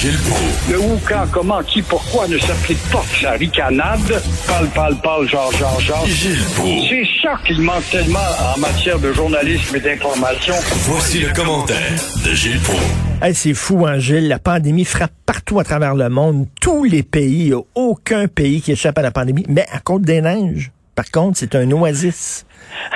Gilles 0.00 0.16
Proulx. 0.30 0.70
Le 0.70 0.78
où, 0.78 0.98
quand, 1.06 1.26
comment, 1.30 1.62
qui, 1.62 1.82
pourquoi 1.82 2.26
ne 2.26 2.38
s'applique 2.38 2.80
pas 2.90 3.02
que 3.02 3.18
sa 3.18 3.32
ricanade? 3.32 4.22
Parle, 4.46 4.68
parle, 4.68 4.96
parle, 5.02 5.28
genre, 5.28 5.52
genre, 5.52 5.78
genre. 5.78 6.06
Gilles 6.06 6.42
Proulx. 6.56 6.88
C'est 6.88 7.04
ça 7.20 7.34
qu'il 7.44 7.60
manque 7.60 7.84
tellement 7.90 8.18
en 8.18 8.58
matière 8.58 8.98
de 8.98 9.12
journalisme 9.12 9.76
et 9.76 9.80
d'information. 9.80 10.54
Voici 10.88 11.18
le 11.18 11.30
commentaire 11.34 11.76
de 12.24 12.30
Gilles 12.30 12.60
Proulx. 12.60 12.80
Hey, 13.20 13.34
c'est 13.34 13.52
fou, 13.52 13.84
hein, 13.86 13.98
Gilles. 13.98 14.28
La 14.28 14.38
pandémie 14.38 14.86
frappe 14.86 15.12
partout 15.26 15.60
à 15.60 15.64
travers 15.64 15.94
le 15.94 16.08
monde. 16.08 16.46
Tous 16.62 16.84
les 16.84 17.02
pays, 17.02 17.48
il 17.48 17.50
n'y 17.50 17.52
a 17.52 17.60
aucun 17.74 18.26
pays 18.26 18.62
qui 18.62 18.72
échappe 18.72 18.96
à 18.96 19.02
la 19.02 19.10
pandémie. 19.10 19.44
Mais 19.50 19.66
à 19.70 19.80
Côte 19.80 20.00
des 20.00 20.22
Neiges, 20.22 20.70
par 20.94 21.10
contre, 21.10 21.36
c'est 21.36 21.54
un 21.54 21.70
oasis. 21.72 22.46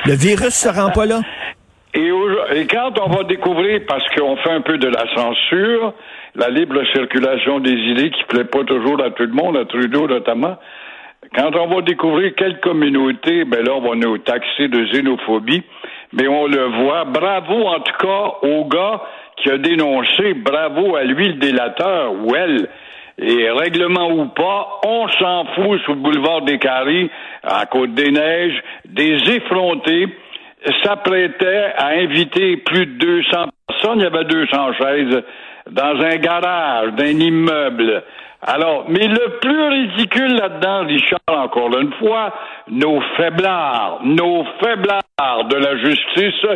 Le 0.07 0.15
virus 0.15 0.55
se 0.55 0.69
rend 0.71 0.91
pas 0.91 1.05
là. 1.05 1.21
Et 1.93 2.67
quand 2.67 2.99
on 2.99 3.11
va 3.11 3.25
découvrir, 3.25 3.83
parce 3.87 4.03
qu'on 4.17 4.37
fait 4.39 4.51
un 4.51 4.63
peu 4.63 4.79
de 4.79 4.89
la 4.89 5.05
censure, 5.15 5.95
la 6.37 6.49
libre 6.49 6.83
circulation 6.93 7.61
des 7.61 7.73
idées 7.73 8.11
qui 8.11 8.25
plaît 8.25 8.45
pas 8.45 8.65
toujours 8.65 9.03
à 9.03 9.11
tout 9.11 9.25
le 9.25 9.33
monde, 9.33 9.57
à 9.57 9.65
Trudeau 9.65 10.09
notamment, 10.09 10.57
quand 11.35 11.55
on 11.57 11.67
va 11.67 11.81
découvrir 11.83 12.35
quelle 12.37 12.61
communauté, 12.61 13.45
ben 13.45 13.65
là, 13.65 13.73
on 13.75 13.81
va 13.81 13.97
nous 13.97 14.19
taxer 14.19 14.69
de 14.69 14.85
xénophobie, 14.93 15.63
mais 16.13 16.29
on 16.29 16.47
le 16.47 16.65
voit. 16.83 17.05
Bravo, 17.05 17.67
en 17.67 17.81
tout 17.81 17.97
cas, 17.99 18.47
au 18.47 18.65
gars 18.67 19.03
qui 19.37 19.51
a 19.51 19.59
dénoncé, 19.59 20.35
bravo 20.35 20.97
à 20.97 21.03
lui, 21.03 21.29
le 21.29 21.35
délateur, 21.35 22.13
ou 22.13 22.35
elle. 22.37 22.69
Et 23.19 23.49
règlement 23.51 24.11
ou 24.11 24.27
pas, 24.27 24.81
on 24.85 25.09
s'en 25.09 25.45
fout 25.55 25.81
sur 25.83 25.95
le 25.95 26.01
boulevard 26.01 26.43
des 26.43 26.59
Caries, 26.59 27.11
à 27.43 27.67
Côte-des-Neiges, 27.67 28.63
des 28.85 29.17
effrontés 29.31 30.09
s'apprêtait 30.83 31.73
à 31.77 31.89
inviter 31.99 32.57
plus 32.59 32.87
de 32.87 32.93
200 32.93 33.47
personnes. 33.69 34.01
Il 34.01 34.03
y 34.03 34.07
avait 34.07 34.25
200 34.25 34.73
chaises 34.75 35.23
dans 35.71 36.01
un 36.01 36.17
garage 36.17 36.93
d'un 36.93 37.19
immeuble. 37.19 38.03
Alors, 38.47 38.85
mais 38.89 39.09
le 39.09 39.39
plus 39.41 39.69
ridicule 39.69 40.35
là-dedans, 40.35 40.85
Richard, 40.85 41.21
encore 41.29 41.77
une 41.79 41.93
fois, 41.95 42.33
nos 42.69 43.01
faiblards, 43.17 44.01
nos 44.05 44.45
faiblards 44.63 45.45
de 45.49 45.57
la 45.57 45.77
justice 45.79 46.47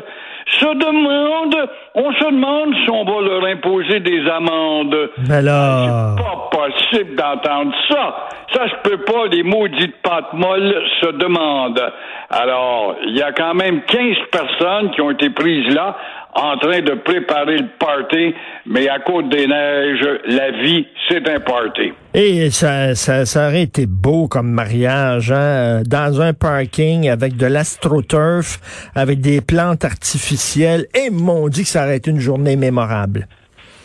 se 0.51 0.67
demandent, 0.67 1.69
on 1.95 2.13
se 2.13 2.25
demande 2.25 2.75
si 2.85 2.91
on 2.91 3.05
va 3.05 3.21
leur 3.21 3.45
imposer 3.45 4.01
des 4.01 4.27
amendes. 4.29 5.11
Mais 5.29 5.43
là, 5.43 6.15
C'est 6.17 6.25
pas 6.25 6.49
possible 6.51 7.15
d'entendre 7.17 7.73
ça. 7.89 8.29
Ça 8.55 8.69
se 8.69 8.75
peut 8.83 8.99
pas, 8.99 9.27
les 9.31 9.43
maudites 9.43 9.97
pattes 10.03 10.33
molles 10.33 10.75
se 11.01 11.11
demandent. 11.13 11.93
Alors, 12.31 12.97
il 13.07 13.17
y 13.17 13.23
a 13.23 13.33
quand 13.33 13.55
même 13.55 13.83
15 13.83 14.17
personnes 14.31 14.91
qui 14.93 15.01
ont 15.01 15.11
été 15.11 15.31
prises 15.31 15.75
là 15.75 15.97
en 16.35 16.57
train 16.57 16.81
de 16.81 16.93
préparer 16.95 17.59
le 17.59 17.69
party, 17.79 18.35
mais 18.67 18.89
à 18.89 18.99
Côte-des-Neiges, 19.01 20.21
la 20.27 20.51
vie, 20.51 20.87
c'est 21.09 21.29
un 21.29 21.41
party. 21.41 21.93
Et 22.15 22.51
ça, 22.51 22.95
ça, 22.95 23.27
ça 23.27 23.49
aurait 23.49 23.63
été 23.63 23.87
beau 23.87 24.29
comme 24.29 24.51
mariage, 24.51 25.31
hein, 25.31 25.37
euh, 25.37 25.83
dans 25.85 26.21
un 26.21 26.33
parking 26.33 27.09
avec 27.09 27.37
de 27.37 27.47
l'astroturf, 27.47 28.61
avec 28.95 29.21
des 29.21 29.41
plantes 29.41 29.85
artificielles. 29.85 30.87
Et 30.95 31.11
mon 31.11 31.49
dit 31.49 31.63
que 31.63 31.69
ça 31.69 31.85
aurait 31.85 31.97
été 31.99 32.11
une 32.11 32.21
journée 32.21 32.57
mémorable. 32.57 33.29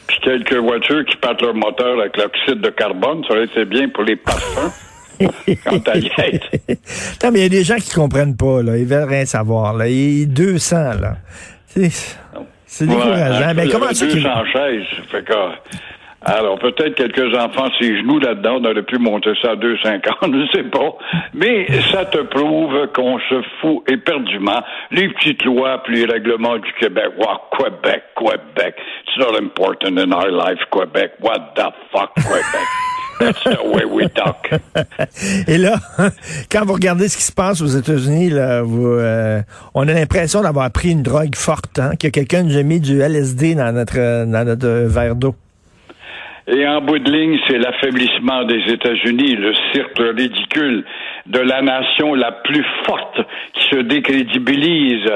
Puis 0.08 0.18
quelques 0.24 0.56
voitures 0.56 1.06
qui 1.06 1.18
partent 1.18 1.42
leur 1.42 1.54
moteur 1.54 2.00
avec 2.00 2.16
l'oxyde 2.18 2.62
de 2.62 2.70
carbone, 2.70 3.24
ça 3.28 3.34
aurait 3.34 3.46
été 3.46 3.66
bien 3.66 3.90
pour 3.90 4.04
les 4.04 4.16
parfums. 4.16 4.72
Quand 5.64 5.74
non, 5.74 7.32
mais 7.32 7.40
il 7.40 7.44
y 7.44 7.46
a 7.46 7.50
des 7.50 7.64
gens 7.64 7.76
qui 7.76 7.92
comprennent 7.92 8.36
pas, 8.36 8.62
là. 8.64 8.78
Ils 8.78 8.86
veulent 8.86 9.08
rien 9.08 9.26
savoir, 9.26 9.74
là. 9.74 9.88
Il 9.88 10.28
200, 10.34 10.76
là. 11.00 11.18
C'est, 11.68 11.90
c'est 12.66 12.88
décourageant. 12.88 13.48
Ouais, 13.48 13.54
mais 13.54 13.68
comment 13.68 13.94
ça 13.94 14.06
qu'il- 14.08 14.24
200 14.24 14.30
chaises. 14.52 14.86
Fait 15.12 15.24
que, 15.24 15.34
alors, 16.26 16.58
peut-être 16.58 16.96
quelques 16.96 17.36
enfants, 17.36 17.68
ses 17.80 17.98
genoux 17.98 18.20
là-dedans, 18.20 18.60
on 18.62 18.66
aurait 18.66 18.84
pu 18.84 18.98
monter 18.98 19.32
ça 19.42 19.52
à 19.52 19.56
2,50, 19.56 20.02
je 20.22 20.28
ne 20.28 20.48
sais 20.48 20.64
pas. 20.70 20.96
Mais 21.34 21.68
ça 21.92 22.06
te 22.06 22.20
prouve 22.20 22.88
qu'on 22.94 23.20
se 23.20 23.42
fout 23.60 23.84
éperdument. 23.90 24.64
Les 24.92 25.10
petites 25.10 25.44
lois 25.44 25.84
puis 25.84 25.98
les 25.98 26.06
règlements 26.06 26.58
du 26.58 26.72
Québec. 26.80 27.12
Wow, 27.18 27.40
Québec, 27.58 28.04
Québec. 28.18 28.76
It's 29.06 29.18
not 29.18 29.38
important 29.38 29.98
in 29.98 30.12
our 30.14 30.32
life, 30.32 30.60
Québec. 30.72 31.14
What 31.20 31.54
the 31.56 31.74
fuck, 31.92 32.14
Québec? 32.16 32.44
That's 33.20 33.44
the 33.44 33.64
way 33.66 33.86
we 33.86 34.10
talk. 34.10 34.50
Et 35.48 35.58
là, 35.58 35.76
quand 36.52 36.66
vous 36.66 36.74
regardez 36.74 37.10
ce 37.10 37.18
qui 37.18 37.24
se 37.24 37.32
passe 37.32 37.62
aux 37.62 37.68
États-Unis, 37.68 38.30
là, 38.30 38.64
vous, 38.64 38.88
euh, 38.88 39.42
on 39.76 39.88
a 39.88 39.94
l'impression 39.94 40.42
d'avoir 40.42 40.72
pris 40.72 40.92
une 40.92 41.04
drogue 41.04 41.36
forte, 41.36 41.80
hein, 41.80 41.92
que 42.00 42.08
quelqu'un 42.08 42.44
nous 42.44 42.58
a 42.58 42.64
mis 42.64 42.80
du 42.80 43.02
LSD 43.02 43.56
dans 43.56 43.72
notre, 43.72 44.26
dans 44.26 44.46
notre 44.46 44.68
euh, 44.68 44.88
verre 44.88 45.16
d'eau. 45.16 45.36
Et 46.46 46.68
en 46.68 46.82
bout 46.82 47.00
de 47.00 47.10
ligne, 47.10 47.40
c'est 47.48 47.58
l'affaiblissement 47.58 48.44
des 48.44 48.62
États-Unis, 48.74 49.36
le 49.36 49.54
cirque 49.72 49.98
ridicule 49.98 50.84
de 51.26 51.40
la 51.40 51.62
nation 51.62 52.16
la 52.16 52.34
plus 52.34 52.66
forte 52.86 53.22
qui 53.54 53.70
se 53.70 53.78
décrédibilise 53.78 55.10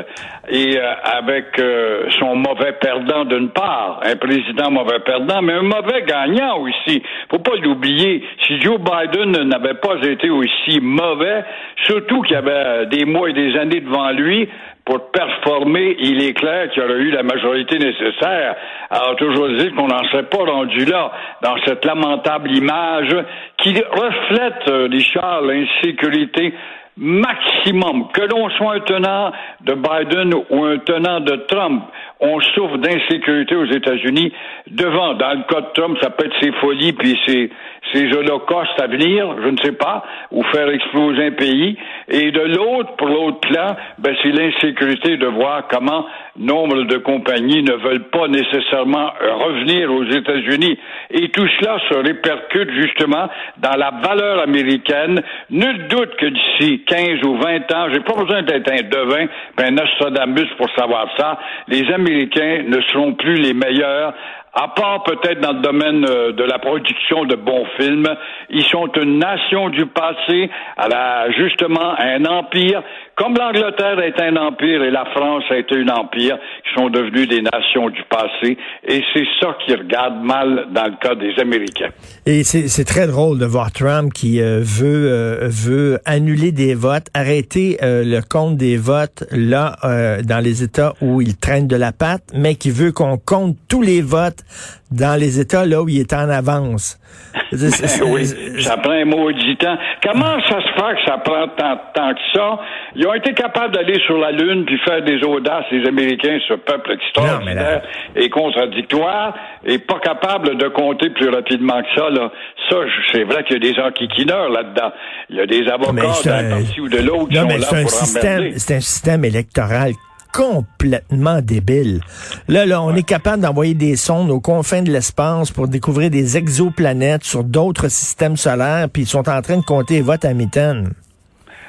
et 0.47 0.77
euh, 0.77 0.93
avec 1.03 1.59
euh, 1.59 2.05
son 2.17 2.37
mauvais 2.37 2.71
perdant 2.79 3.25
d'une 3.25 3.49
part, 3.49 3.99
un 4.05 4.15
président 4.15 4.71
mauvais 4.71 4.99
perdant, 4.99 5.41
mais 5.41 5.51
un 5.51 5.63
mauvais 5.63 6.03
gagnant 6.07 6.59
aussi. 6.59 7.03
Faut 7.29 7.39
pas 7.39 7.55
l'oublier. 7.61 8.23
Si 8.45 8.61
Joe 8.61 8.79
Biden 8.79 9.49
n'avait 9.49 9.73
pas 9.73 9.97
été 10.03 10.29
aussi 10.29 10.79
mauvais, 10.79 11.43
surtout 11.87 12.21
qu'il 12.21 12.35
y 12.35 12.37
avait 12.37 12.85
des 12.85 13.03
mois 13.03 13.29
et 13.29 13.33
des 13.33 13.57
années 13.57 13.81
devant 13.81 14.11
lui, 14.11 14.47
pour 14.87 15.11
performer, 15.11 15.97
il 15.99 16.23
est 16.23 16.33
clair 16.33 16.69
qu'il 16.69 16.81
aurait 16.81 16.93
eu 16.93 17.11
la 17.11 17.21
majorité 17.21 17.77
nécessaire. 17.77 18.55
Alors, 18.89 19.17
toujours 19.17 19.49
dire 19.49 19.75
qu'on 19.75 19.87
n'en 19.87 20.03
serait 20.05 20.29
pas 20.29 20.45
rendu 20.45 20.85
là, 20.85 21.11
dans 21.43 21.57
cette 21.65 21.83
lamentable 21.83 22.49
image 22.51 23.13
qui 23.57 23.73
reflète, 23.73 24.69
euh, 24.69 24.87
Richard, 24.89 25.41
l'insécurité 25.41 26.53
maximum. 26.95 28.07
Que 28.13 28.21
l'on 28.21 28.49
soit 28.51 28.75
un 28.75 28.79
tenant 28.79 29.31
de 29.59 29.73
Biden 29.73 30.33
ou 30.49 30.63
un 30.63 30.77
tenant 30.77 31.19
de 31.19 31.35
Trump, 31.47 31.83
on 32.19 32.39
souffre 32.41 32.77
d'insécurité 32.77 33.55
aux 33.55 33.65
États-Unis 33.65 34.33
devant. 34.71 35.13
Dans 35.13 35.33
le 35.33 35.43
cas 35.47 35.61
de 35.61 35.71
Trump, 35.73 35.97
ça 36.01 36.09
peut 36.09 36.25
être 36.25 36.39
ses 36.41 36.51
folies 36.53 36.93
puis 36.93 37.17
ses, 37.27 37.49
ses 37.93 38.11
holocaustes 38.13 38.79
à 38.81 38.87
venir, 38.87 39.35
je 39.43 39.49
ne 39.49 39.57
sais 39.57 39.73
pas, 39.73 40.03
ou 40.31 40.43
faire 40.45 40.69
exploser 40.69 41.27
un 41.27 41.31
pays. 41.31 41.77
Et 42.09 42.31
de 42.31 42.41
l'autre, 42.41 42.95
pour 42.97 43.07
l'autre 43.07 43.39
plan, 43.41 43.75
ben, 43.99 44.15
c'est 44.21 44.31
l'insécurité 44.31 45.17
de 45.17 45.27
voir 45.27 45.67
comment 45.69 46.05
nombre 46.37 46.83
de 46.83 46.97
compagnies 46.97 47.63
ne 47.63 47.73
veulent 47.73 48.09
pas 48.09 48.27
nécessairement 48.27 49.11
revenir 49.19 49.91
aux 49.91 50.05
États-Unis. 50.05 50.77
Et 51.11 51.29
tout 51.29 51.47
cela 51.59 51.79
se 51.89 51.95
répercute 51.95 52.71
justement 52.71 53.27
dans 53.57 53.75
la 53.75 53.91
valeur 54.03 54.41
américaine. 54.41 55.21
Nul 55.49 55.87
doute 55.87 56.15
que 56.17 56.27
d'ici 56.27 56.83
15 56.85 57.23
ou 57.25 57.37
20 57.37 57.73
ans, 57.73 57.87
j'ai 57.91 58.01
pas 58.01 58.13
besoin 58.13 58.43
d'être 58.43 58.71
un 58.71 58.83
devin, 58.83 59.27
puis 59.55 59.67
un 59.67 59.71
Nostradamus 59.71 60.49
pour 60.57 60.69
savoir 60.75 61.07
ça, 61.17 61.39
les 61.67 61.91
ne 62.09 62.81
seront 62.81 63.13
plus 63.13 63.35
les 63.35 63.53
meilleurs 63.53 64.13
à 64.59 64.69
part 64.69 65.03
peut-être 65.03 65.39
dans 65.39 65.53
le 65.53 65.61
domaine 65.61 66.05
euh, 66.09 66.31
de 66.31 66.43
la 66.43 66.57
production 66.57 67.25
de 67.25 67.35
bons 67.35 67.65
films, 67.79 68.07
ils 68.49 68.63
sont 68.63 68.91
une 68.93 69.19
nation 69.19 69.69
du 69.69 69.85
passé, 69.85 70.49
à 70.77 70.87
la, 70.87 71.31
justement 71.31 71.93
un 71.99 72.25
empire, 72.25 72.81
comme 73.15 73.35
l'Angleterre 73.37 73.99
est 73.99 74.19
un 74.19 74.35
empire 74.35 74.83
et 74.83 74.89
la 74.89 75.05
France 75.05 75.43
a 75.51 75.57
été 75.57 75.75
un 75.75 75.89
empire, 75.89 76.39
sont 76.77 76.89
devenus 76.89 77.27
des 77.27 77.41
nations 77.41 77.89
du 77.89 78.01
passé, 78.09 78.57
et 78.87 79.03
c'est 79.13 79.25
ça 79.41 79.55
qui 79.65 79.73
regarde 79.73 80.21
mal 80.23 80.67
dans 80.71 80.85
le 80.85 80.95
cas 81.01 81.15
des 81.15 81.33
Américains. 81.41 81.89
Et 82.25 82.43
c'est 82.43 82.83
très 82.83 83.07
drôle 83.07 83.39
de 83.39 83.45
voir 83.45 83.71
Trump 83.71 84.13
qui 84.13 84.41
euh, 84.41 84.59
veut 84.61 85.09
euh, 85.11 85.47
veut 85.49 85.99
annuler 86.05 86.51
des 86.51 86.75
votes, 86.75 87.07
arrêter 87.13 87.77
euh, 87.81 88.03
le 88.05 88.21
compte 88.21 88.57
des 88.57 88.77
votes 88.77 89.23
là 89.31 89.75
dans 90.23 90.43
les 90.43 90.63
États 90.63 90.93
où 91.01 91.21
il 91.21 91.37
traîne 91.37 91.67
de 91.67 91.75
la 91.75 91.91
patte, 91.91 92.23
mais 92.33 92.55
qui 92.55 92.71
veut 92.71 92.91
qu'on 92.91 93.17
compte 93.17 93.55
tous 93.69 93.81
les 93.81 94.01
votes 94.01 94.43
dans 94.91 95.19
les 95.19 95.39
États 95.39 95.65
là 95.65 95.81
où 95.81 95.89
il 95.89 95.99
est 95.99 96.13
en 96.13 96.29
avance. 96.29 96.99
Oui, 97.51 98.25
ça 98.61 98.77
prend 98.77 98.91
un 98.91 99.05
maudit 99.05 99.55
temps. 99.57 99.77
Comment 100.03 100.39
ça 100.47 100.61
se 100.61 100.67
fait 100.73 100.95
que 100.95 101.05
ça 101.05 101.17
prend 101.17 101.47
tant 101.49 101.75
de 101.75 101.93
temps 101.93 102.13
que 102.13 102.37
ça? 102.37 102.59
Ils 102.95 103.07
ont 103.07 103.13
été 103.13 103.33
capables 103.33 103.73
d'aller 103.73 103.99
sur 104.05 104.17
la 104.17 104.31
Lune 104.31 104.65
puis 104.65 104.77
faire 104.79 105.03
des 105.03 105.23
audaces, 105.23 105.65
les 105.71 105.87
Américains, 105.87 106.39
ce 106.47 106.53
peuple 106.67 106.91
extraordinaire 106.91 107.81
et 108.15 108.29
contradictoire, 108.29 109.33
et 109.65 109.79
pas 109.79 109.99
capable 109.99 110.57
de 110.57 110.67
compter 110.67 111.09
plus 111.09 111.29
rapidement 111.29 111.81
que 111.81 111.99
ça. 111.99 112.09
Là. 112.09 112.31
Ça, 112.69 112.75
c'est 113.11 113.23
vrai 113.23 113.43
qu'il 113.45 113.53
y 113.63 113.67
a 113.67 113.71
des 113.71 113.73
gens 113.75 113.91
qui 113.91 114.07
quineur 114.09 114.49
là-dedans. 114.49 114.91
Il 115.29 115.37
y 115.37 115.39
a 115.41 115.45
des 115.45 115.67
avocats 115.69 115.93
d'un 116.23 116.45
un- 116.45 116.49
parti 116.49 116.79
ou 116.81 116.89
de 116.89 116.97
l'autre 116.99 117.29
qui 117.29 117.35
Non, 117.35 117.41
sont 117.41 117.47
mais 117.47 117.57
là 117.57 117.67
c'est 117.69 117.77
un 117.77 117.81
pour 117.81 117.91
système, 117.91 118.51
c'est 118.57 118.75
un 118.75 118.79
système 118.81 119.25
électoral 119.25 119.93
complètement 120.33 121.41
débile. 121.41 122.01
Là, 122.47 122.65
là, 122.65 122.81
on 122.81 122.93
est 122.95 123.07
capable 123.07 123.41
d'envoyer 123.41 123.73
des 123.73 123.95
sondes 123.95 124.29
aux 124.29 124.41
confins 124.41 124.83
de 124.83 124.91
l'espace 124.91 125.49
pour 125.51 125.67
découvrir 125.67 126.11
des 126.11 126.37
exoplanètes 126.37 127.23
sur 127.23 127.43
d'autres 127.43 127.87
systèmes 127.87 128.35
solaires, 128.37 128.87
puis 128.91 129.03
ils 129.03 129.07
sont 129.07 129.27
en 129.29 129.41
train 129.41 129.57
de 129.57 129.63
compter 129.65 129.95
les 129.95 130.01
votes 130.01 130.25
à 130.25 130.33
mitaine. 130.33 130.91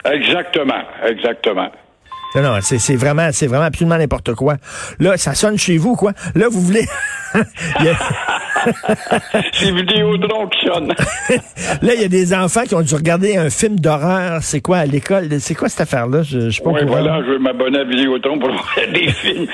Exactement, 0.04 0.82
exactement. 1.06 1.68
Non, 2.34 2.42
non, 2.42 2.58
c'est 2.60 2.96
vraiment, 2.96 3.30
c'est 3.32 3.46
vraiment 3.46 3.64
absolument 3.64 3.96
n'importe 3.96 4.34
quoi. 4.34 4.56
Là, 4.98 5.16
ça 5.16 5.34
sonne 5.34 5.58
chez 5.58 5.78
vous, 5.78 5.96
quoi. 5.96 6.12
Là, 6.34 6.48
vous 6.50 6.60
voulez. 6.60 6.86
C'est 9.52 9.72
Vidéotron 9.72 10.46
qui 10.48 10.66
sonne. 10.66 10.88
là, 11.82 11.94
il 11.94 12.00
y 12.00 12.04
a 12.04 12.08
des 12.08 12.34
enfants 12.34 12.62
qui 12.62 12.74
ont 12.74 12.82
dû 12.82 12.94
regarder 12.94 13.36
un 13.36 13.50
film 13.50 13.78
d'horreur. 13.78 14.38
C'est 14.42 14.60
quoi 14.60 14.78
à 14.78 14.86
l'école? 14.86 15.28
C'est 15.40 15.54
quoi 15.54 15.68
cette 15.68 15.82
affaire-là? 15.82 16.22
Je, 16.22 16.50
je 16.50 16.62
pas 16.62 16.70
Oui, 16.70 16.80
voilà, 16.86 17.20
je 17.26 17.32
vais 17.32 17.38
m'abonner 17.38 17.78
à 17.80 17.84
Vidéotron 17.84 18.38
pour 18.38 18.48
voir 18.52 18.74
des 18.92 19.08
films. 19.08 19.46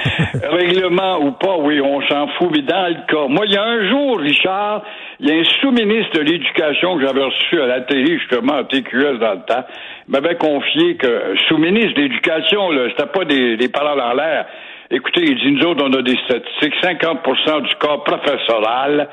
Règlement 0.51 1.19
ou 1.21 1.33
pas, 1.33 1.57
oui, 1.59 1.81
on 1.81 2.01
s'en 2.09 2.29
fout. 2.39 2.49
Mais 2.53 2.63
dans 2.63 2.89
le 2.89 3.07
cas, 3.07 3.29
moi, 3.29 3.45
il 3.47 3.53
y 3.53 3.57
a 3.57 3.65
un 3.65 3.89
jour, 3.91 4.19
Richard, 4.19 4.83
il 5.21 5.29
y 5.29 5.33
a 5.33 5.41
un 5.41 5.45
sous-ministre 5.61 6.19
de 6.19 6.21
l'Éducation 6.21 6.97
que 6.97 7.07
j'avais 7.07 7.25
reçu 7.25 7.61
à 7.61 7.67
la 7.67 7.81
télé, 7.83 8.19
justement, 8.19 8.55
à 8.55 8.65
TQS 8.65 9.19
dans 9.21 9.35
le 9.35 9.45
temps, 9.47 9.65
m'avait 10.09 10.37
confié 10.37 10.97
que 10.97 11.35
sous-ministre 11.49 11.95
de 11.95 12.03
l'Éducation, 12.03 12.69
c'était 12.91 13.11
pas 13.11 13.25
des, 13.25 13.57
des 13.57 13.69
paroles 13.69 14.01
en 14.01 14.15
l'air. 14.15 14.47
Écoutez, 14.91 15.23
il 15.23 15.37
dit, 15.37 15.53
nous 15.53 15.67
autres, 15.67 15.85
on 15.85 15.93
a 15.93 16.03
des 16.03 16.17
statistiques, 16.25 16.75
50% 16.83 17.63
du 17.63 17.75
corps 17.77 18.05
professoral 18.05 19.09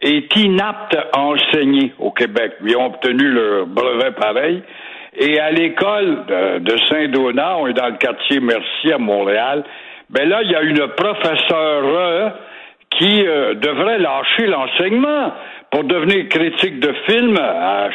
est 0.00 0.36
inapte 0.36 0.96
à 0.96 1.18
enseigner 1.18 1.92
au 1.98 2.12
Québec. 2.12 2.52
Ils 2.64 2.76
ont 2.76 2.86
obtenu 2.86 3.30
leur 3.30 3.66
brevet 3.66 4.12
pareil. 4.12 4.62
Et 5.16 5.40
à 5.40 5.50
l'école 5.50 6.24
de, 6.60 6.76
Saint-Donat, 6.88 7.56
on 7.58 7.66
est 7.66 7.72
dans 7.72 7.88
le 7.88 7.96
quartier 7.96 8.38
Merci 8.40 8.92
à 8.92 8.98
Montréal, 8.98 9.64
ben 10.10 10.28
là, 10.28 10.42
il 10.42 10.50
y 10.50 10.54
a 10.54 10.62
une 10.62 10.86
professeure 10.96 12.34
qui 12.90 13.26
euh, 13.26 13.54
devrait 13.54 13.98
lâcher 13.98 14.46
l'enseignement 14.46 15.32
pour 15.70 15.84
devenir 15.84 16.28
critique 16.28 16.80
de 16.80 16.94
film 17.06 17.38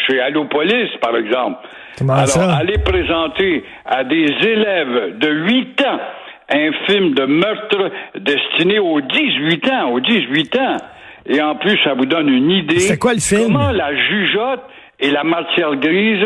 chez 0.05 0.19
Allopolis, 0.19 0.89
par 1.01 1.15
exemple. 1.15 1.57
Alors, 2.01 2.49
aller 2.49 2.77
présenter 2.79 3.63
à 3.85 4.03
des 4.03 4.27
élèves 4.43 5.17
de 5.17 5.29
8 5.29 5.81
ans 5.81 5.99
un 6.53 6.71
film 6.87 7.13
de 7.13 7.25
meurtre 7.25 7.91
destiné 8.19 8.79
aux 8.79 9.01
18 9.01 9.69
ans, 9.71 9.91
aux 9.91 9.99
18 9.99 10.55
ans. 10.57 10.77
Et 11.25 11.41
en 11.41 11.55
plus, 11.55 11.77
ça 11.83 11.93
vous 11.93 12.05
donne 12.05 12.29
une 12.29 12.51
idée. 12.51 12.79
C'est 12.79 12.97
quoi 12.97 13.13
le 13.13 13.19
film? 13.19 13.53
Comment 13.53 13.71
la 13.71 13.95
jugeote 13.95 14.61
et 14.99 15.11
la 15.11 15.23
matière 15.23 15.75
grise 15.75 16.25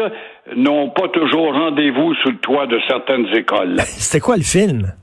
n'ont 0.56 0.90
pas 0.90 1.08
toujours 1.10 1.54
rendez-vous 1.54 2.14
sous 2.16 2.32
le 2.32 2.38
toit 2.38 2.68
de 2.68 2.80
certaines 2.88 3.28
écoles. 3.36 3.76
C'était 3.86 4.20
quoi 4.20 4.38
le 4.38 4.44
film? 4.44 4.94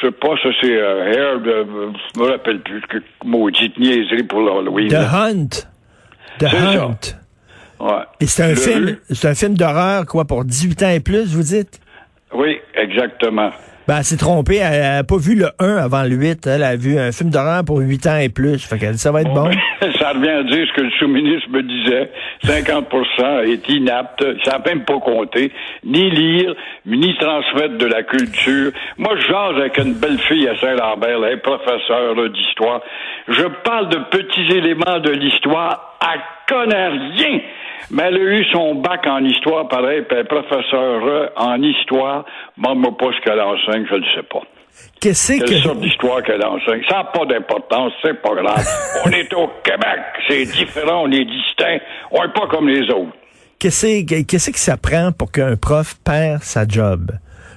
Je 0.00 0.06
sais 0.06 0.12
pas, 0.12 0.36
ça 0.42 0.48
c'est 0.60 0.76
euh, 0.76 1.38
de, 1.38 1.66
je 2.14 2.20
me 2.20 2.30
rappelle 2.30 2.60
plus 2.60 2.80
que 2.82 2.98
maudite 3.24 3.76
niaiserie 3.78 4.22
pour 4.22 4.40
l'Halloween. 4.42 4.88
The 4.88 4.94
Hunt. 4.94 5.48
The 6.38 6.54
Hunt. 6.54 7.18
Ouais. 7.80 8.02
Et 8.20 8.26
c'est 8.26 8.44
un 8.44 8.54
film, 8.54 8.96
c'est 9.10 9.28
un 9.28 9.34
film 9.34 9.54
d'horreur, 9.54 10.06
quoi, 10.06 10.24
pour 10.24 10.44
18 10.44 10.82
ans 10.84 10.90
et 10.90 11.00
plus, 11.00 11.34
vous 11.34 11.42
dites? 11.42 11.80
Oui, 12.32 12.58
exactement. 12.74 13.50
Ben, 13.88 13.96
elle 14.00 14.04
s'est 14.04 14.18
trompée. 14.18 14.56
Elle 14.56 14.82
n'a 14.82 15.02
pas 15.02 15.16
vu 15.16 15.34
le 15.34 15.48
1 15.58 15.76
avant 15.76 16.02
le 16.02 16.10
8. 16.10 16.46
Elle 16.46 16.62
a 16.62 16.76
vu 16.76 16.98
un 16.98 17.10
film 17.10 17.30
d'horreur 17.30 17.64
pour 17.64 17.78
8 17.78 18.06
ans 18.06 18.18
et 18.18 18.28
plus. 18.28 18.62
Fait 18.62 18.78
qu'elle 18.78 18.98
ça 18.98 19.10
va 19.10 19.22
être 19.22 19.32
bon. 19.32 19.50
ça 19.98 20.10
revient 20.10 20.28
à 20.28 20.42
dire 20.42 20.66
ce 20.68 20.72
que 20.74 20.82
le 20.82 20.90
sous-ministre 20.98 21.48
me 21.48 21.62
disait. 21.62 22.10
50% 22.44 23.50
est 23.50 23.66
inapte. 23.70 24.22
Ça 24.44 24.58
n'a 24.58 24.64
même 24.66 24.84
pas 24.84 25.00
compté. 25.00 25.50
Ni 25.86 26.10
lire, 26.10 26.54
ni 26.84 27.16
transmettre 27.16 27.78
de 27.78 27.86
la 27.86 28.02
culture. 28.02 28.72
Moi, 28.98 29.16
je 29.16 29.26
jase 29.26 29.56
avec 29.56 29.78
une 29.78 29.94
belle 29.94 30.18
fille 30.18 30.46
à 30.46 30.58
Saint-Lambert. 30.58 31.24
Elle 31.24 31.32
est 31.32 31.36
professeure 31.38 32.14
d'histoire. 32.30 32.82
Je 33.26 33.44
parle 33.64 33.88
de 33.88 33.96
petits 34.10 34.52
éléments 34.54 35.00
de 35.02 35.12
l'histoire. 35.12 35.96
Elle 36.02 36.20
connaît 36.48 36.88
rien. 36.88 37.40
Mais 37.90 38.04
elle 38.04 38.16
a 38.16 38.18
eu 38.18 38.44
son 38.52 38.74
bac 38.76 39.06
en 39.06 39.24
histoire, 39.24 39.68
pareil, 39.68 40.02
puis 40.02 40.18
elle 40.18 40.24
est 40.24 40.24
professeure 40.24 41.30
en 41.36 41.62
histoire. 41.62 42.24
Bon, 42.56 42.74
moi 42.74 42.96
pas 42.96 43.10
ce 43.16 43.24
qu'elle 43.24 43.40
enseigne, 43.40 43.86
je 43.88 43.94
ne 43.94 44.04
sais 44.14 44.22
pas. 44.30 44.42
Qu'est-ce 45.00 45.32
que... 45.38 45.44
Quelle 45.44 45.62
sorte 45.62 45.80
d'histoire 45.80 46.22
qu'elle 46.22 46.44
enseigne? 46.44 46.82
Ça 46.88 46.98
n'a 46.98 47.04
pas 47.04 47.24
d'importance, 47.24 47.92
c'est 48.02 48.20
pas 48.20 48.34
grave. 48.34 48.64
on 49.06 49.10
est 49.10 49.32
au 49.32 49.48
Québec, 49.64 50.00
c'est 50.28 50.44
différent, 50.44 51.02
on 51.04 51.12
est 51.12 51.24
distinct, 51.24 51.78
on 52.10 52.22
n'est 52.22 52.32
pas 52.32 52.46
comme 52.48 52.68
les 52.68 52.82
autres. 52.90 53.12
Qu'est-ce 53.58 54.50
que 54.50 54.58
ça 54.58 54.76
prend 54.76 55.10
pour 55.12 55.32
qu'un 55.32 55.56
prof 55.56 55.94
perd 56.04 56.42
sa 56.42 56.66
job? 56.66 57.10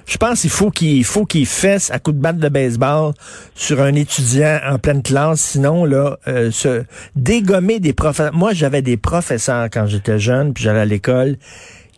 Je 0.06 0.16
pense 0.16 0.40
qu'il 0.40 0.50
faut 0.50 0.70
qu'il 0.70 1.04
faut 1.04 1.24
qu'il 1.24 1.46
fesse 1.46 1.90
à 1.90 1.98
coup 1.98 2.12
de 2.12 2.18
batte 2.18 2.38
de 2.38 2.48
baseball 2.48 3.12
sur 3.54 3.80
un 3.80 3.94
étudiant 3.94 4.58
en 4.66 4.78
pleine 4.78 5.02
classe, 5.02 5.40
sinon 5.40 5.84
là, 5.84 6.18
euh, 6.28 6.50
se 6.50 6.84
dégommer 7.16 7.80
des 7.80 7.92
professeurs. 7.92 8.34
Moi, 8.34 8.52
j'avais 8.52 8.82
des 8.82 8.96
professeurs 8.96 9.68
quand 9.72 9.86
j'étais 9.86 10.18
jeune, 10.18 10.52
puis 10.52 10.64
j'allais 10.64 10.80
à 10.80 10.84
l'école, 10.84 11.36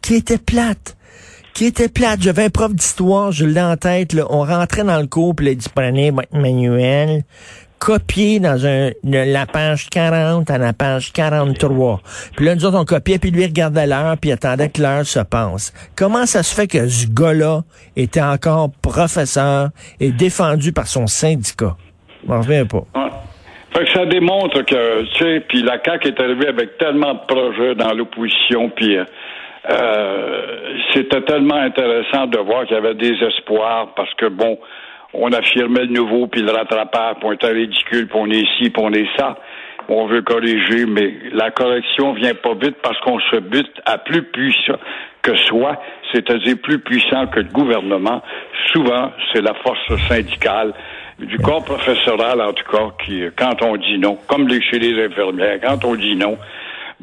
qui 0.03 0.15
étaient 0.15 0.39
plates 0.39 0.97
qui 1.55 1.67
étaient 1.67 1.89
plates. 1.89 2.21
J'avais 2.21 2.45
un 2.45 2.51
prof 2.51 2.75
d'histoire, 2.75 3.31
je 3.31 3.47
l'ai 3.47 3.63
en 3.63 3.77
tête, 3.77 4.15
on 4.29 4.41
rentrait 4.41 4.83
dans 4.83 5.01
le 5.01 5.07
cours, 5.07 5.35
puis 5.35 5.53
il 5.53 5.57
dit, 5.57 5.69
prenez 5.73 6.13
manuel, 6.33 7.23
copier 7.85 8.41
dans 8.41 8.67
un, 8.67 8.93
la 9.05 9.45
page 9.45 9.91
40 9.91 10.49
à 10.49 10.57
la 10.57 10.73
page 10.73 11.13
43. 11.13 12.01
Puis 12.35 12.47
là, 12.47 12.55
nous 12.55 12.65
autres, 12.65 12.79
on 12.81 12.85
copiait, 12.87 13.19
puis 13.19 13.31
lui 13.31 13.45
regardait 13.45 13.87
l'heure, 13.87 14.17
puis 14.19 14.33
attendait 14.33 14.71
que 14.71 14.81
l'heure 14.81 15.05
se 15.05 15.21
passe. 15.21 15.75
Comment 15.95 16.25
ça 16.25 16.43
se 16.43 16.55
fait 16.55 16.67
que 16.67 16.89
ce 16.89 17.07
gars-là 17.13 17.61
était 17.95 18.23
encore 18.23 18.71
professeur 18.83 19.69
et 20.01 20.13
défendu 20.13 20.73
par 20.73 20.87
son 20.87 21.07
syndicat? 21.07 21.77
Je 22.23 22.29
m'en 22.29 22.41
reviens 22.41 22.65
pas. 22.65 22.85
Fait 23.75 23.85
que 23.85 23.93
ça 23.93 24.07
démontre 24.07 24.63
que, 24.63 25.03
tu 25.03 25.19
sais, 25.19 25.41
puis 25.47 25.63
la 25.63 25.79
CAQ 25.85 26.09
est 26.09 26.21
arrivée 26.21 26.49
avec 26.49 26.79
tellement 26.79 27.13
de 27.13 27.21
projets 27.27 27.75
dans 27.75 27.93
l'opposition, 27.93 28.71
puis 28.71 28.97
euh, 28.97 29.05
euh 29.71 30.79
c'était 30.95 31.23
tellement 31.23 31.57
intéressant 31.57 32.29
de 32.29 32.39
voir 32.39 32.65
qu'il 32.65 32.77
y 32.77 32.79
avait 32.79 32.95
des 32.95 33.15
espoirs, 33.27 33.89
parce 33.95 34.15
que, 34.15 34.27
bon, 34.27 34.59
on 35.15 35.33
affirmait 35.33 35.87
le 35.87 35.93
nouveau, 35.93 36.27
puis 36.27 36.43
le 36.43 36.51
rattrapage, 36.51 37.17
puis 37.17 37.25
on 37.29 37.33
était 37.33 37.49
ridicule, 37.49 38.09
puis 38.09 38.19
on 38.19 38.31
est 38.31 38.41
ici, 38.41 38.71
puis 38.71 38.83
on 38.83 38.93
est 38.93 39.09
ça. 39.17 39.37
On 39.89 40.07
veut 40.07 40.23
corriger, 40.23 40.87
mais 40.87 41.15
la 41.33 41.51
correction 41.51 42.15
vient 42.15 42.35
pas 42.35 42.55
vite 42.55 42.77
parce 42.83 42.99
qu'on 43.01 43.21
se 43.21 43.37
bute 43.37 43.81
à 43.85 43.99
plus 43.99 44.23
puissant 44.23 44.79
que 45.23 45.37
soi, 45.37 45.81
c'est-à-dire 46.13 46.57
plus 46.63 46.79
puissant 46.79 47.27
que 47.27 47.41
le 47.41 47.49
gouvernement. 47.49 48.23
Souvent, 48.73 49.13
c'est 49.33 49.43
la 49.43 49.55
force 49.55 49.81
syndicale 50.09 50.73
du 51.19 51.39
corps 51.39 51.65
professoral, 51.65 52.41
en 52.41 52.53
tout 52.53 52.71
cas, 52.71 52.89
qui, 53.05 53.23
quand 53.37 53.63
on 53.63 53.77
dit 53.77 53.99
non, 53.99 54.19
comme 54.27 54.49
chez 54.51 54.79
les 54.79 55.05
infirmières, 55.05 55.61
quand 55.63 55.85
on 55.85 55.95
dit 55.95 56.17
non, 56.17 56.37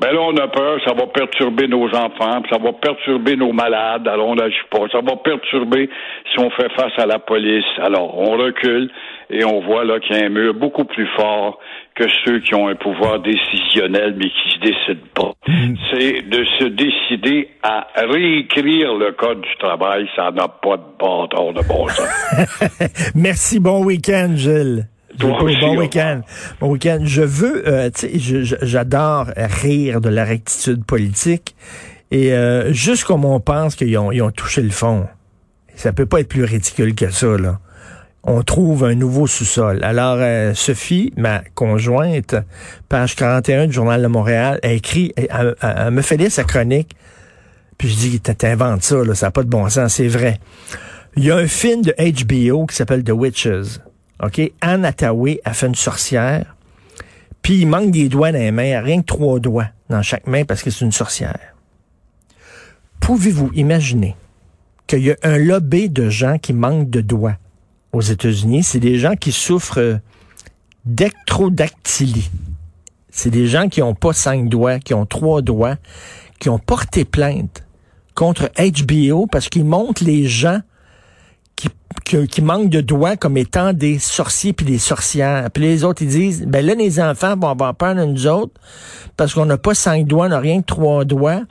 ben 0.02 0.14
là, 0.14 0.20
on 0.22 0.36
a 0.38 0.48
peur, 0.48 0.80
ça 0.84 0.96
va 0.96 1.06
perturber 1.06 1.68
nos 1.68 1.86
enfants, 1.86 2.42
ça 2.50 2.58
va 2.58 2.74
perturber 2.74 3.36
nos 3.36 3.54
malades, 3.54 4.08
alors 4.08 4.30
on 4.30 4.36
n'agit 4.36 4.56
pas. 4.72 4.80
Ça 4.92 5.00
va 5.00 5.16
perturber 5.18 5.90
si 6.32 6.40
on 6.40 6.50
fait 6.50 6.72
face 6.76 6.98
à 6.98 7.06
la 7.06 7.20
police. 7.20 7.66
Alors, 7.78 8.18
on 8.18 8.32
recule 8.32 8.90
et 9.30 9.46
on 9.46 9.62
voit 9.62 9.86
là 9.86 10.00
qu'il 10.00 10.18
y 10.18 10.20
a 10.20 10.26
un 10.26 10.30
mur 10.30 10.56
beaucoup 10.56 10.86
plus 10.86 11.08
fort 11.16 11.60
que 11.94 12.06
ceux 12.26 12.40
qui 12.40 12.56
ont 12.56 12.68
un 12.68 12.74
pouvoir 12.74 13.20
décisionnel 13.20 14.16
mais 14.18 14.30
qui 14.30 14.56
se 14.56 14.60
décident 14.60 15.08
pas. 15.14 15.34
Mm. 15.48 15.76
C'est 15.92 16.22
de 16.24 16.46
se 16.58 16.64
décider 16.66 17.50
à 17.62 17.86
réécrire 17.96 18.96
le 18.96 19.12
code 19.12 19.42
du 19.42 19.56
travail. 19.60 20.10
Ça 20.16 20.32
n'a 20.32 20.48
pas 20.48 20.78
de 20.78 20.84
bâtard 21.00 21.54
de 21.54 21.68
bon 21.68 21.88
sens. 21.90 23.12
Merci, 23.16 23.60
bon 23.60 23.86
week-end, 23.86 24.32
Gilles 24.36 24.91
bon 25.28 25.78
week-end. 25.78 26.22
Bon 26.60 26.72
week-end. 26.72 27.00
Je 27.04 27.22
veux, 27.22 27.68
euh, 27.68 27.90
tu 27.90 28.20
sais, 28.20 28.58
j'adore 28.62 29.28
rire 29.36 30.02
de 30.02 30.10
la 30.10 30.26
rectitude 30.26 30.84
politique. 30.86 31.56
Et 32.12 32.34
euh, 32.34 32.74
juste 32.74 33.06
comme 33.06 33.24
on 33.24 33.40
pense 33.40 33.76
qu'ils 33.76 33.98
ont, 33.98 34.12
ils 34.12 34.22
ont 34.22 34.32
touché 34.32 34.62
le 34.62 34.70
fond, 34.70 35.08
ça 35.76 35.94
peut 35.94 36.06
pas 36.06 36.20
être 36.20 36.28
plus 36.28 36.44
ridicule 36.44 36.94
que 36.94 37.10
ça, 37.10 37.38
là. 37.38 37.60
On 38.24 38.44
trouve 38.44 38.84
un 38.84 38.94
nouveau 38.94 39.26
sous-sol. 39.26 39.84
Alors, 39.84 40.18
euh, 40.20 40.54
Sophie, 40.54 41.12
ma 41.18 41.42
conjointe, 41.56 42.36
page 42.88 43.16
41 43.16 43.66
du 43.66 43.74
Journal 43.74 44.00
de 44.00 44.08
Montréal, 44.08 44.60
a 44.62 44.74
écrit, 44.74 45.12
elle, 45.16 45.56
me 45.92 46.04
fait 46.04 46.18
lire 46.18 46.32
sa 46.32 46.44
chronique, 46.44 46.96
puis 47.80 47.90
je 47.90 47.96
dis, 47.96 48.20
t'inventes 48.20 48.84
ça, 48.84 49.04
là, 49.04 49.16
ça 49.16 49.28
n'a 49.28 49.32
pas 49.32 49.42
de 49.42 49.50
bon 49.50 49.68
sens, 49.70 49.96
c'est 49.96 50.08
vrai. 50.08 50.40
Il 51.16 51.24
y 51.26 51.32
a 51.32 51.38
un 51.38 51.48
film 51.48 51.82
de 51.82 51.96
HBO 51.98 52.68
qui 52.68 52.76
s'appelle 52.76 53.04
The 53.04 53.10
Witches. 53.10 53.80
OK? 54.22 54.52
Anne 54.62 54.86
a 54.86 55.54
fait 55.54 55.68
une 55.68 55.76
sorcière, 55.76 56.56
puis 57.42 57.62
il 57.62 57.68
manque 57.68 57.92
des 57.92 58.08
doigts 58.08 58.32
dans 58.32 58.38
les 58.38 58.52
mains, 58.52 58.82
rien 58.82 59.02
que 59.02 59.08
trois 59.08 59.40
doigts 59.40 59.68
dans 59.90 60.02
chaque 60.02 60.28
main 60.28 60.46
parce 60.46 60.62
que 60.62 60.70
c'est 60.70 60.86
une 60.86 60.92
sorcière. 60.92 61.56
Pouvez-vous 63.00 63.52
imaginer 63.54 64.16
qu'il 64.86 65.00
y 65.00 65.12
a 65.12 65.16
un 65.24 65.38
lobby 65.38 65.90
de 65.90 66.10
gens 66.10 66.38
qui 66.38 66.54
manquent 66.54 66.90
de 66.90 67.02
doigts 67.02 67.38
aux 67.94 68.02
États-Unis? 68.02 68.64
C'est 68.64 68.80
des 68.80 69.00
gens 69.00 69.16
qui 69.16 69.32
souffrent 69.32 70.00
d'ectrodactylie. 70.86 72.30
C'est 73.10 73.32
des 73.32 73.48
gens 73.48 73.70
qui 73.70 73.82
n'ont 73.82 73.96
pas 73.96 74.14
cinq 74.14 74.50
doigts, 74.50 74.80
qui 74.80 74.94
ont 74.94 75.06
trois 75.06 75.42
doigts, 75.42 75.78
qui 76.40 76.50
ont 76.50 76.60
porté 76.60 77.06
plainte 77.06 77.64
contre 78.14 78.52
HBO 78.58 79.26
parce 79.26 79.50
qu'ils 79.50 79.66
montrent 79.66 80.04
les 80.04 80.28
gens 80.28 80.62
qui, 82.28 82.42
manquent 82.42 82.70
de 82.70 82.82
doigts 82.82 83.16
comme 83.16 83.38
étant 83.38 83.74
des 83.74 84.00
sorciers 84.00 84.54
puis 84.54 84.66
des 84.66 84.80
sorcières. 84.80 85.50
Puis 85.52 85.64
les 85.64 85.84
autres, 85.84 86.02
ils 86.02 86.10
disent, 86.10 86.46
ben 86.46 86.66
là, 86.66 86.76
les 86.76 87.00
enfants 87.00 87.36
vont 87.38 87.50
avoir 87.50 87.76
peur 87.76 87.96
de 87.96 88.06
nous 88.06 88.28
autres 88.28 88.54
parce 89.18 89.34
qu'on 89.34 89.46
n'a 89.46 89.58
pas 89.58 89.74
cinq 89.74 90.06
doigts, 90.06 90.26
on 90.26 90.30
n'a 90.30 90.40
rien 90.40 90.62
que 90.62 90.66
trois 90.66 91.06
doigts. 91.06 91.42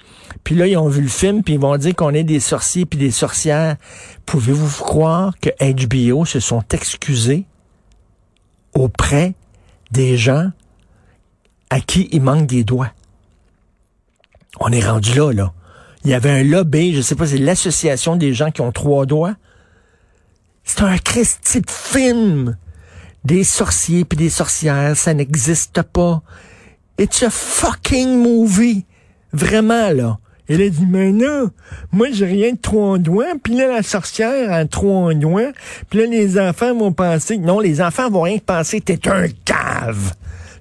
Puis 0.44 0.54
là, 0.54 0.66
ils 0.66 0.76
ont 0.76 0.88
vu 0.88 1.02
le 1.02 1.08
film, 1.08 1.42
puis 1.42 1.54
ils 1.54 1.60
vont 1.60 1.76
dire 1.76 1.94
qu'on 1.94 2.14
est 2.14 2.24
des 2.24 2.40
sorciers 2.40 2.86
puis 2.86 2.98
des 2.98 3.10
sorcières. 3.10 3.76
Pouvez-vous 4.26 4.82
croire 4.82 5.34
que 5.40 5.50
HBO 5.60 6.24
se 6.24 6.40
sont 6.40 6.62
excusés 6.72 7.44
auprès 8.74 9.34
des 9.90 10.16
gens 10.16 10.50
à 11.70 11.80
qui 11.80 12.08
il 12.12 12.22
manque 12.22 12.46
des 12.46 12.64
doigts? 12.64 12.92
On 14.58 14.72
est 14.72 14.86
rendu 14.86 15.14
là, 15.14 15.32
là. 15.32 15.52
Il 16.04 16.10
y 16.10 16.14
avait 16.14 16.30
un 16.30 16.42
lobby, 16.42 16.94
je 16.94 17.02
sais 17.02 17.14
pas, 17.14 17.26
c'est 17.26 17.38
l'association 17.38 18.16
des 18.16 18.32
gens 18.32 18.50
qui 18.50 18.62
ont 18.62 18.72
trois 18.72 19.04
doigts. 19.04 19.34
C'est 20.72 20.84
un 20.84 20.98
Christy 20.98 21.62
de 21.62 21.68
film. 21.68 22.56
Des 23.24 23.42
sorciers 23.42 24.04
puis 24.04 24.16
des 24.16 24.30
sorcières, 24.30 24.96
ça 24.96 25.12
n'existe 25.12 25.82
pas. 25.82 26.22
It's 26.96 27.24
a 27.24 27.28
fucking 27.28 28.22
movie. 28.22 28.86
Vraiment, 29.32 29.90
là. 29.90 30.18
Elle 30.48 30.62
a 30.62 30.68
dit, 30.68 30.86
mais 30.88 31.10
non, 31.10 31.50
moi, 31.90 32.06
j'ai 32.12 32.26
rien 32.26 32.52
de 32.52 32.58
trois 32.58 32.98
doigts. 32.98 33.32
Puis 33.42 33.56
là, 33.56 33.66
la 33.66 33.82
sorcière 33.82 34.52
a 34.52 34.64
trois 34.64 35.12
doigts. 35.14 35.50
Puis 35.90 35.98
là, 35.98 36.06
les 36.06 36.38
enfants 36.38 36.72
vont 36.72 36.92
penser... 36.92 37.38
Non, 37.38 37.58
les 37.58 37.82
enfants 37.82 38.08
vont 38.08 38.22
rien 38.22 38.38
penser. 38.38 38.80
T'es 38.80 39.08
un 39.08 39.26
cave. 39.44 40.12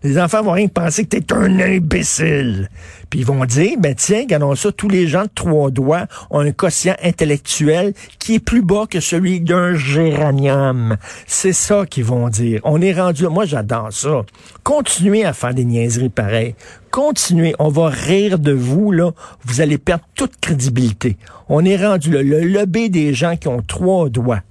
Les 0.01 0.17
enfants 0.17 0.41
vont 0.41 0.53
rien 0.53 0.67
penser 0.67 1.03
que 1.03 1.17
t'es 1.17 1.33
un 1.33 1.59
imbécile. 1.59 2.69
Puis 3.09 3.19
ils 3.19 3.25
vont 3.25 3.43
dire, 3.43 3.77
ben 3.79 3.93
tiens, 3.95 4.21
regardons 4.21 4.55
ça, 4.55 4.71
tous 4.71 4.87
les 4.87 5.07
gens 5.07 5.23
de 5.23 5.31
trois 5.33 5.71
doigts 5.71 6.05
ont 6.29 6.39
un 6.39 6.51
quotient 6.51 6.95
intellectuel 7.03 7.93
qui 8.17 8.35
est 8.35 8.39
plus 8.39 8.61
bas 8.61 8.85
que 8.89 8.99
celui 8.99 9.41
d'un 9.41 9.75
géranium. 9.75 10.95
C'est 11.27 11.53
ça 11.53 11.85
qu'ils 11.85 12.05
vont 12.05 12.29
dire. 12.29 12.61
On 12.63 12.81
est 12.81 12.93
rendu, 12.93 13.27
moi 13.27 13.45
j'adore 13.45 13.91
ça. 13.91 14.23
Continuez 14.63 15.25
à 15.25 15.33
faire 15.33 15.53
des 15.53 15.65
niaiseries 15.65 16.09
pareilles. 16.09 16.55
Continuez, 16.91 17.53
on 17.59 17.69
va 17.69 17.89
rire 17.89 18.39
de 18.39 18.51
vous, 18.51 18.91
là. 18.91 19.11
Vous 19.43 19.59
allez 19.59 19.77
perdre 19.77 20.05
toute 20.15 20.39
crédibilité. 20.39 21.17
On 21.49 21.65
est 21.65 21.77
rendu 21.77 22.11
là. 22.11 22.23
Le 22.23 22.41
lobby 22.41 22.89
des 22.89 23.13
gens 23.13 23.35
qui 23.35 23.47
ont 23.47 23.61
trois 23.61 24.09
doigts. 24.09 24.41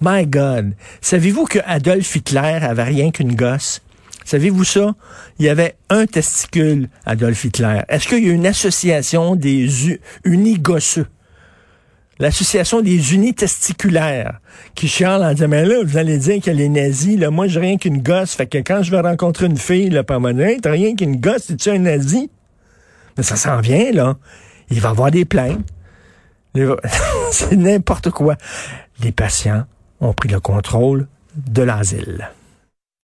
My 0.00 0.26
God. 0.26 0.74
Savez-vous 1.00 1.46
que 1.46 1.58
Adolf 1.64 2.14
Hitler 2.14 2.58
avait 2.60 2.84
rien 2.84 3.10
qu'une 3.10 3.34
gosse? 3.34 3.80
Savez-vous 4.28 4.64
ça? 4.64 4.94
Il 5.38 5.46
y 5.46 5.48
avait 5.48 5.76
un 5.88 6.04
testicule, 6.04 6.90
Adolf 7.06 7.44
Hitler. 7.44 7.80
Est-ce 7.88 8.06
qu'il 8.06 8.26
y 8.26 8.28
a 8.28 8.32
une 8.34 8.46
association 8.46 9.36
des 9.36 9.98
unigosseux? 10.22 11.06
L'association 12.18 12.82
des 12.82 13.14
unitesticulaires 13.14 14.40
qui 14.74 14.86
chialent 14.86 15.22
en 15.22 15.32
disant, 15.32 15.48
mais 15.48 15.64
là, 15.64 15.76
vous 15.82 15.96
allez 15.96 16.18
dire 16.18 16.42
que 16.42 16.50
les 16.50 16.68
nazis, 16.68 17.18
là, 17.18 17.30
moi, 17.30 17.46
j'ai 17.46 17.58
rien 17.58 17.78
qu'une 17.78 18.02
gosse. 18.02 18.34
Fait 18.34 18.46
que 18.46 18.58
quand 18.58 18.82
je 18.82 18.90
vais 18.90 19.00
rencontrer 19.00 19.46
une 19.46 19.56
fille, 19.56 19.88
là, 19.88 20.04
par 20.04 20.20
t'as 20.20 20.72
rien 20.72 20.94
qu'une 20.94 21.16
gosse, 21.16 21.48
es-tu 21.48 21.70
un 21.70 21.78
nazi? 21.78 22.30
Mais 23.16 23.22
ça 23.22 23.36
s'en 23.36 23.62
vient, 23.62 23.92
là. 23.92 24.18
Il 24.70 24.82
va 24.82 24.90
avoir 24.90 25.10
des 25.10 25.24
plaintes. 25.24 25.66
C'est 27.32 27.56
n'importe 27.56 28.10
quoi. 28.10 28.36
Les 29.02 29.12
patients 29.12 29.64
ont 30.02 30.12
pris 30.12 30.28
le 30.28 30.38
contrôle 30.38 31.08
de 31.34 31.62
l'asile. 31.62 32.28